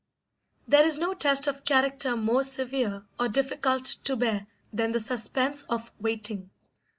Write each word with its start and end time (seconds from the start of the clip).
There 0.67 0.83
is 0.83 0.97
no 0.97 1.13
test 1.13 1.45
of 1.45 1.63
character 1.63 2.15
more 2.17 2.41
severe 2.41 3.05
or 3.19 3.27
difficult 3.27 3.85
to 4.05 4.15
bear 4.15 4.47
than 4.73 4.93
the 4.93 4.99
suspense 4.99 5.61
of 5.65 5.91
waiting. 5.99 6.49